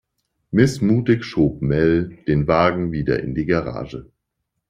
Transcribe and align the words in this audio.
Missmutig 0.49 1.23
schob 1.23 1.61
Mel 1.61 2.17
den 2.25 2.47
Wagen 2.47 2.91
wieder 2.91 3.19
in 3.21 3.35
die 3.35 3.45
Garage. 3.45 4.09